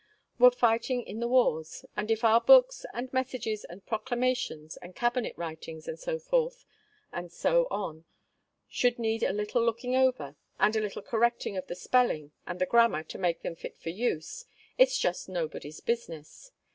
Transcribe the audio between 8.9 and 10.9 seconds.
need a little looking over, and a